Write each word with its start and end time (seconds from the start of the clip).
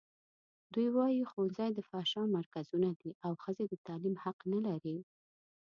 دوی 0.73 0.87
وايي 0.95 1.23
ښوونځي 1.31 1.69
د 1.73 1.79
فحشا 1.89 2.23
مرکزونه 2.37 2.89
دي 2.99 3.11
او 3.25 3.31
ښځې 3.43 3.65
د 3.69 3.73
تعلیم 3.87 4.15
حق 4.23 4.37
نه 4.53 4.59
لري. 4.67 4.97